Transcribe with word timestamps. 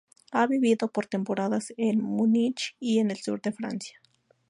Ha 0.31 0.47
vivido 0.47 0.87
por 0.87 1.05
temporadas 1.05 1.75
en 1.77 2.01
Múnich 2.01 2.75
y 2.79 2.97
en 2.97 3.11
el 3.11 3.17
sur 3.17 3.39
de 3.39 3.51
Francia. 3.51 4.01